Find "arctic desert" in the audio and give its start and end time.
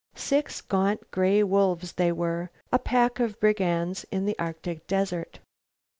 4.39-5.37